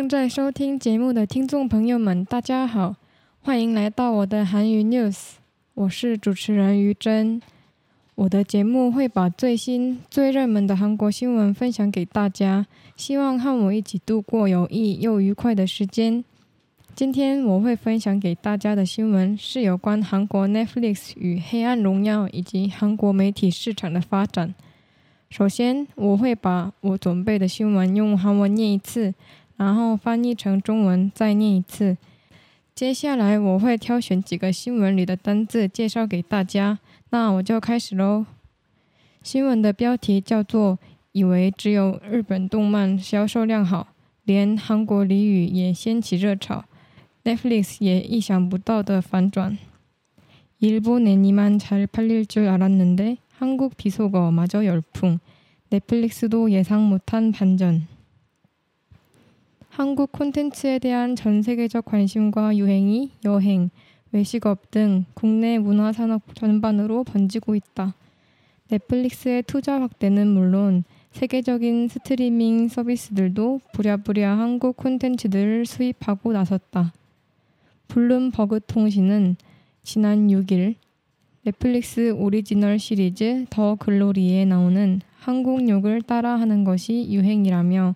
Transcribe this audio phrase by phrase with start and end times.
[0.00, 2.96] 正在收听节目的听众朋友们，大家好，
[3.42, 5.32] 欢迎来到我的韩语 news，
[5.74, 7.42] 我是主持人于真。
[8.14, 12.66] 我的节目会把最新、最热门的韩国新闻分享给大家，
[12.96, 16.24] 希望和我一起度过有益又愉快的时间。
[16.94, 24.54] 今天我会分享给大家的新闻是有关韩国 Netflix 与《黑暗荣耀》以及韩国媒体市场的发展。
[25.28, 29.14] 首先，我会把我准备的新闻用韩文念一次，
[29.59, 31.97] 然后翻译成中文再念一次。
[32.73, 36.77] 接下来，我会挑选几个新闻里的单字介绍给大家。
[37.09, 38.25] 那我就开始喽。
[39.23, 40.77] 新闻的标题叫做“
[41.13, 43.87] 以为只有日本动漫销售量好，
[44.25, 46.65] 连韩国俚语也掀起热潮，
[47.23, 49.57] Netflix 也意想不到的反转。
[50.59, 55.19] 일본애니만잘팔릴줄알았는데 한국 비속어 마저 열풍.
[55.69, 57.87] 넷플릭스도 예상 못한 반전.
[59.70, 63.70] 한국 콘텐츠에 대한 전 세계적 관심과 유행이 여행,
[64.10, 67.94] 외식업 등 국내 문화 산업 전반으로 번지고 있다.
[68.68, 70.82] 넷플릭스의 투자 확대는 물론
[71.12, 76.92] 세계적인 스트리밍 서비스들도 부랴부랴 한국 콘텐츠들을 수입하고 나섰다.
[77.86, 79.36] 블룸버그 통신은
[79.84, 80.74] 지난 6일
[81.44, 87.94] 넷플릭스 오리지널 시리즈 더 글로리에 나오는 한국 욕을 따라하는 것이 유행이라며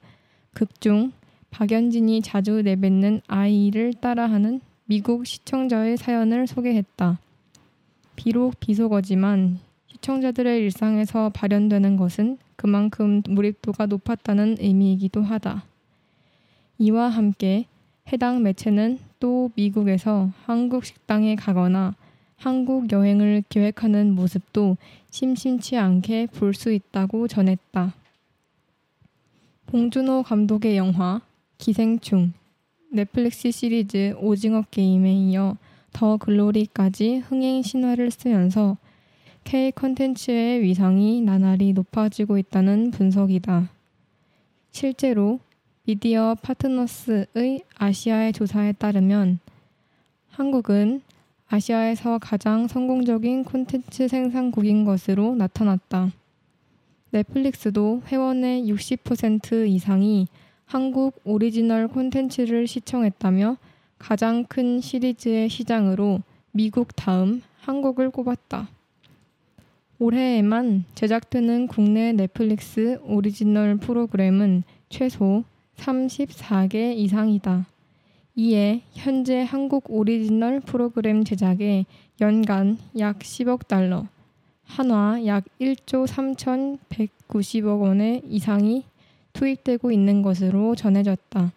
[0.55, 1.13] 극중
[1.55, 7.21] 박연진이 자주 내뱉는 아이를 따라하는 미국 시청자의 사연을 소개했다.
[8.17, 15.63] 비록 비속어지만 시청자들의 일상에서 발현되는 것은 그만큼 몰입도가 높았다는 의미이기도 하다.
[16.79, 17.67] 이와 함께
[18.13, 21.95] 해당 매체는 또 미국에서 한국 식당에 가거나
[22.35, 24.77] 한국 여행을 계획하는 모습도
[25.09, 27.95] 심심치 않게 볼 수 있다고 전했다.
[29.67, 31.21] 봉준호 감독의 영화
[31.59, 32.33] 기생충,
[32.93, 35.57] 넷플릭스 시리즈 오징어 게임에 이어
[35.93, 38.77] 더 글로리까지 흥행 신화를 쓰면서
[39.45, 43.69] K 컨텐츠의 위상이 나날이 높아지고 있다는 분석이다.
[44.71, 45.39] 실제로
[45.85, 49.39] 미디어 파트너스의 아시아의 조사에 따르면
[50.31, 51.03] 한국은
[51.47, 56.11] 아시아에서 가장 성공적인 콘텐츠 생산국인 것으로 나타났다.
[57.11, 60.27] 넷플릭스도 회원의 60% 이상이
[60.67, 63.57] 한국 오리지널 콘텐츠를 시청했다며
[63.99, 66.21] 가장 큰 시리즈의 시장으로
[66.53, 68.69] 미국 다음 한국을 꼽았다.
[69.99, 75.45] 올해에만 제작되는 국내 넷플릭스 오리지널 프로그램은 최소
[75.77, 77.67] 34개 이상이다.
[78.37, 81.87] 이에 현재 한국 오리지널 프로그램 제작에
[82.21, 84.07] 연간 약 10억 달러,
[84.65, 88.85] 한화 약 1조 3,190억 원의 이상이
[89.35, 91.53] 투입되고 있는 것으로 전해졌다.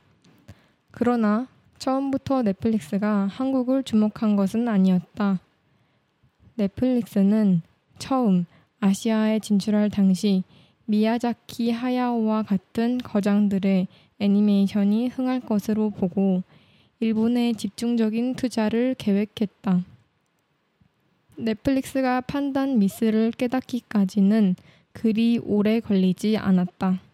[0.92, 1.48] 그러나
[1.80, 5.40] 처음부터 넷플릭스가 한국을 주목한 것은 아니었다.
[6.56, 7.62] 넷플릭스는
[8.00, 8.46] 처음
[8.80, 10.44] 아시아에 진출할 당시
[10.86, 13.88] 미야자키 하야오와 같은 거장들의
[14.20, 16.44] 애니메이션이 흥할 것으로 보고
[17.00, 19.84] 일본에 집중적인 투자를 계획했다.
[21.36, 24.56] 넷플릭스가 판단 미스를 깨닫기까지는
[24.94, 27.07] 그리 오래 걸리지 않았다.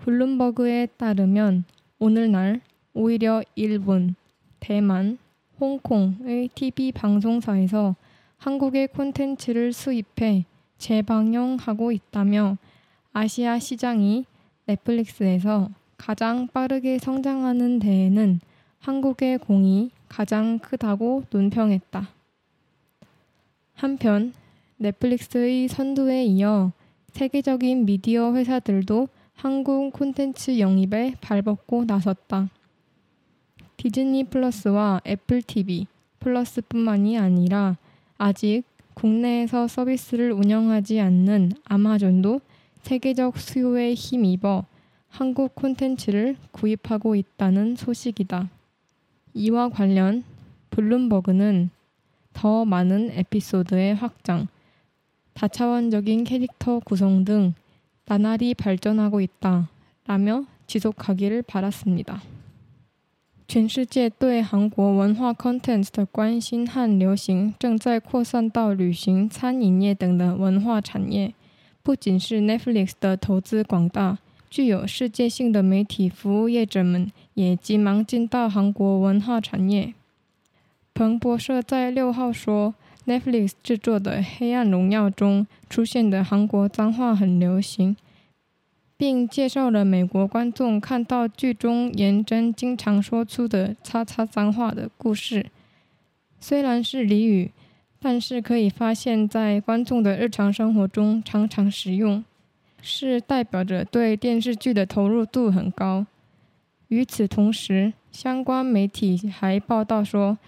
[0.00, 1.64] 블룸버그에 따르면
[1.98, 2.60] 오늘날
[2.94, 4.14] 오히려 일본,
[4.60, 5.18] 대만,
[5.60, 7.96] 홍콩의 TV 방송사에서
[8.38, 10.44] 한국의 콘텐츠를 수입해
[10.78, 12.56] 재방영하고 있다며
[13.12, 14.24] 아시아 시장이
[14.66, 18.40] 넷플릭스에서 가장 빠르게 성장하는 데에는
[18.78, 22.08] 한국의 공이 가장 크다고 논평했다.
[23.74, 24.32] 한편
[24.76, 26.72] 넷플릭스의 선두에 이어
[27.12, 29.08] 세계적인 미디어 회사들도
[29.40, 32.48] 한국 콘텐츠 영입에 발벗고 나섰다.
[33.76, 35.86] 디즈니 플러스와 애플 TV
[36.18, 37.76] 플러스뿐만이 아니라
[38.16, 42.40] 아직 국내에서 서비스를 운영하지 않는 아마존도
[42.82, 44.64] 세계적 수요에 힘입어
[45.08, 48.50] 한국 콘텐츠를 구입하고 있다는 소식이다.
[49.34, 50.24] 이와 관련
[50.70, 51.70] 블룸버그는
[52.32, 54.48] 더 많은 에피소드의 확장,
[55.34, 57.54] 다차원적인 캐릭터 구성 등
[58.07, 59.69] 나날이 발전하고 있다.
[60.05, 62.21] 라며 지속하기를 바랐습니다.
[63.47, 71.33] 全世界对韩国文化 content 的关心和流行正在扩散到旅行、餐饮业等的文化产业。
[71.83, 74.17] 不仅是 Netflix 的投资广大，
[74.49, 79.93] 具有世界性的媒体服务业者们也急忙进到韩国文化产业。
[80.93, 82.73] 彭博社在六号说
[83.08, 87.96] ，Netflix 制作的《黑暗荣耀》中出现的韩国脏话很流行，
[88.98, 95.46] 并介绍了美国观众看到剧中颜真经常说出的“叉叉”脏话的故事。
[96.38, 97.50] 虽然是俚语，
[97.98, 102.22] 但是可以发现，在观众的日常生活中常常使用，
[102.82, 106.06] 是代表着对电视剧的投入度很高。
[106.88, 110.38] 与此同时，相关媒体还报道说，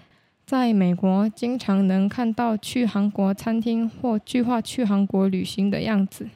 [0.50, 6.29] 在美国经常能看到去韩国餐厅或计划去韩国旅行的样子。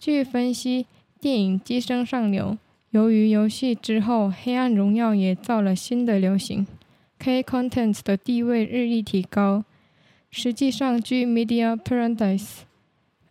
[0.00, 0.86] 据分析。
[1.20, 2.52] 电影《机身上流》
[2.90, 6.66] 由于游戏之后，《黑暗荣耀》也造了新的流行
[7.20, 9.64] K Contents 的地位日益提高。
[10.30, 12.62] 实际上，据 Media Paradise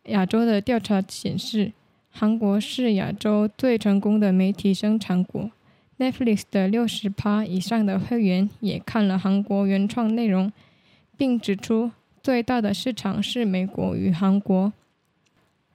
[0.06, 1.74] 亚洲的调查显示，
[2.10, 5.52] 韩国是亚洲最成功的媒体生产国。
[6.00, 10.52] Netflix 的六十趴以上的会员也看了韩国原创内容，
[11.18, 11.92] 并指出
[12.24, 14.72] 最大的市场是美国与韩国。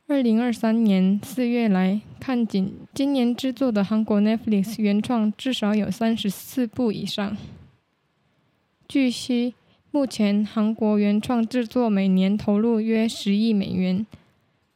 [0.06, 7.36] 二零二三年四月来看，仅今年制作的韩国 Netflix 原创至少有三十四部以上。
[8.88, 9.54] 据悉，
[9.90, 14.06] 目前韩国原创制作每年投入约十亿美元。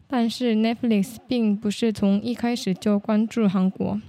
[0.07, 4.01] 但是 Netflix 并不是从一开始就关注韩国。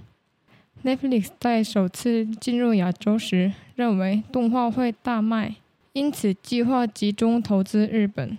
[0.82, 5.56] Netflix 在首次进入亚洲时，认为动画会大卖，
[5.92, 8.38] 因此计划集中投资日本。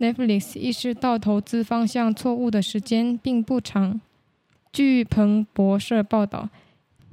[0.00, 4.00] Netflix 意识到投资方向错误的时间并不长。
[4.72, 6.48] 据彭博社报道，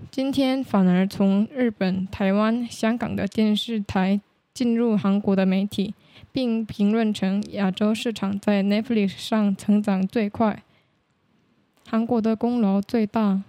[0.10, 4.20] 今天反而从日本、台湾、香港的电视台
[4.56, 5.94] 进入韩国的媒体，
[6.31, 10.64] 并评论成亚洲市场在 Netflix 上成长最快，
[11.88, 13.44] 韩国的功劳最大。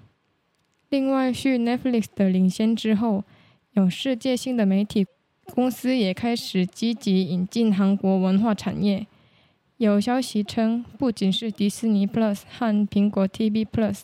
[0.94, 3.25] 另外，续 Netflix 的领先之后，
[3.73, 5.05] 有世界性的媒体
[5.46, 9.05] 公司也开始积极引进韩国文化产业。
[9.79, 14.02] 有消息称，不仅是迪士尼 Plus 和苹果 TV Plus，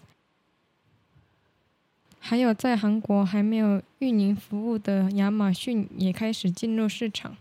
[2.18, 7.36] 还有在韩国还没有运营服务的亚马逊也开始进入市场。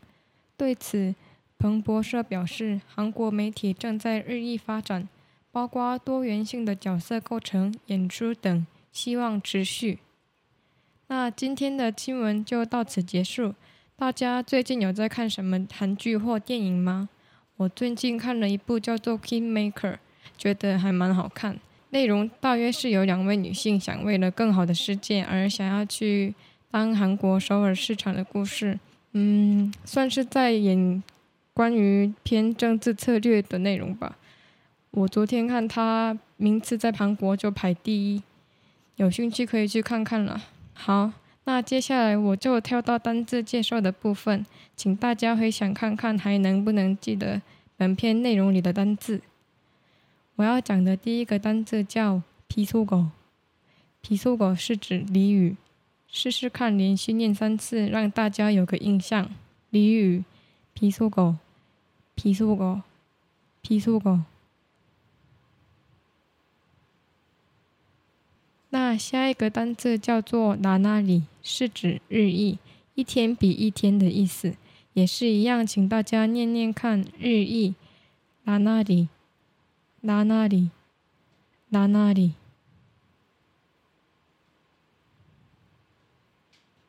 [0.55, 1.15] 对此，
[1.57, 5.09] 彭博社表示，韩国媒体正在日益发展，
[5.51, 9.99] 包括多元性的角色构成、演出等，希望持续。
[11.07, 13.55] 那今天的新闻就到此结束。
[13.95, 17.09] 大家最近有在看什么韩剧或电影吗？
[17.57, 19.73] 我最近看了一部叫做《Kingmaker》，
[20.37, 21.59] 觉得还蛮好看。
[21.89, 26.35] 内容大约是有两位女性想为了更好的世界而想要去
[26.71, 28.79] 当韩国首尔市场的故事。
[29.13, 31.03] 嗯，算是在演
[31.53, 34.17] 关于偏政治策略的内容吧。
[34.91, 38.21] 我昨天看它名次在韩国就排第一，
[38.99, 40.41] 有兴趣可以去看看了。
[40.73, 41.11] 好。
[41.45, 47.41] 那接下来我就跳到单字介绍的部分，请大家回想看看还能不能记得
[47.75, 49.21] 本篇内容里的单字。
[50.35, 53.07] 我要讲的第一个单字叫“皮粗狗”，
[54.01, 55.55] 皮粗狗是指俚语，
[56.07, 59.27] 试试看连续念三次，让大家有个印象。
[59.71, 60.23] 俚语：
[60.75, 61.37] 皮粗狗，
[62.13, 62.81] 皮粗狗，
[63.61, 64.19] 皮粗狗。
[68.89, 72.57] 那下一个单字叫做“哪哪里”，是指日益，
[72.95, 74.55] 一天比一天的意思，
[74.93, 77.75] 也是一样，请大家念念看，日益，
[78.45, 79.07] 哪哪里，
[80.01, 80.71] 哪哪里，
[81.67, 82.33] 哪哪里。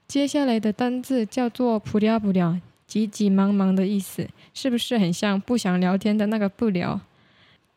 [0.08, 2.58] 接下来的单字叫做“不了不了”，
[2.88, 6.98] 急急忙忙的意思，是不是很像不想聊天的那个“不聊”？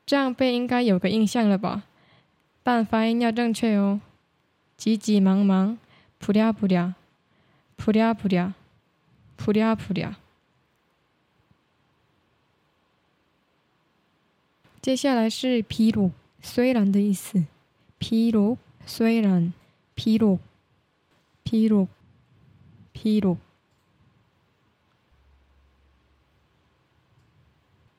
[0.07, 1.83] 这样背应该有个印象了吧？
[2.63, 3.99] 但发音要正确哦，
[4.83, 5.77] 急急忙忙，
[6.19, 6.95] 扑了扑了，
[7.77, 8.53] 扑了扑了，
[9.37, 10.17] 扑了扑了。
[14.81, 16.09] 接下来是疲劳，
[16.41, 17.45] 虽然的意思。
[17.97, 19.53] 疲劳，虽然，
[19.95, 20.37] 疲劳，
[21.45, 21.87] 疲劳，
[22.91, 23.37] 疲劳。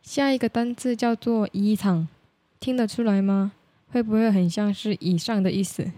[0.03, 2.07] 下一个单词叫做异常，
[2.61, 3.53] 听得出来吗？
[3.91, 5.91] 会不会很像是以上的意思？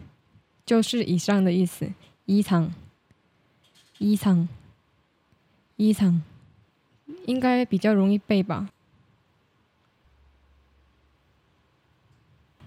[0.67, 1.93] 就是以上的意思。
[2.27, 2.75] 异常，
[3.99, 4.49] 异常，
[5.77, 6.21] 异常，
[7.25, 8.69] 应该比较容易背吧。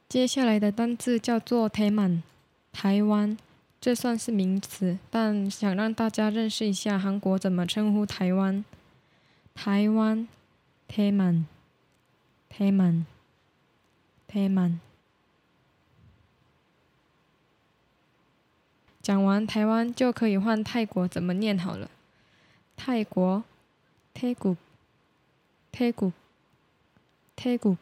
[0.07, 2.23] 接下来的单字叫做台满，
[2.71, 3.37] 台湾，
[3.81, 8.63] 这算是名词，但想让大家认识一下韩国怎么称呼台湾。
[9.53, 10.25] 台湾，
[10.87, 11.45] 台满，
[12.47, 13.05] 台满，
[14.25, 14.79] 台满。
[19.09, 21.89] 讲完台湾就可以换泰国怎么念好了。
[22.77, 23.43] 泰国，
[24.13, 24.55] 泰国，
[25.71, 26.13] 泰国，
[27.35, 27.75] 泰国。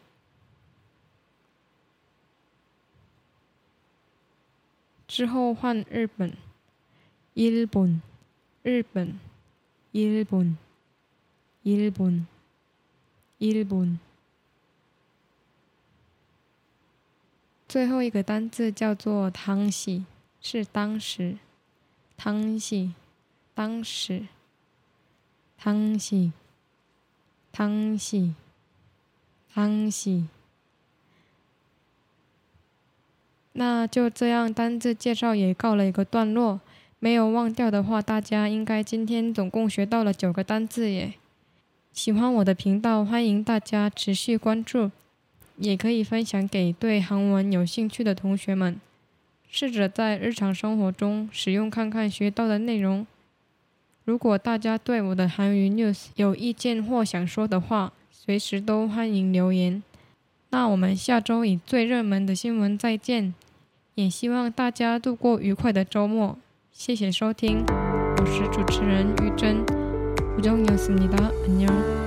[5.05, 6.31] 之后换日本，
[7.33, 8.01] 日本，
[8.63, 9.19] 日本，
[9.91, 10.57] 日本，
[11.61, 12.25] 日本，
[13.37, 13.99] 日本。
[17.67, 20.05] 最后一个单字叫做“汤喜”，
[20.41, 21.37] 是当时，
[22.15, 22.93] 汤喜，
[23.53, 24.27] 当时，
[25.57, 26.31] 汤喜，
[27.51, 28.33] 汤喜，
[29.53, 30.27] 汤喜。
[33.53, 36.61] 那就这样，单字介绍也告了一个段落。
[36.99, 41.13] 没有忘掉的话，大家应该今天总共学到了九个单字耶。
[41.91, 44.91] 喜欢我的频道，欢迎大家持续关注，
[45.57, 48.79] 也可以分享给对韩文有兴趣的同学们，
[49.50, 53.06] 试着在日常生活中使用看看学到的内容。
[54.04, 59.82] 如果大家对我的韩语 news 有意见或想说的话，随时都欢迎留言。
[60.50, 63.34] 那我们下周以最热门的新闻再见。
[63.94, 66.38] 也希望大家度过愉快的周末。
[66.72, 69.64] 谢谢收听，我是主持人玉珍。
[70.38, 72.05] 우정이었습니다안녕